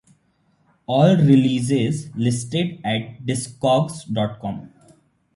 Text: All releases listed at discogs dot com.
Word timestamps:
All 0.87 1.15
releases 1.15 2.09
listed 2.15 2.79
at 2.83 3.23
discogs 3.23 4.11
dot 4.11 4.39
com. 4.39 4.73